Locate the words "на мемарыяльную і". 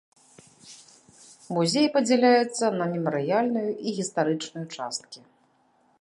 2.79-3.87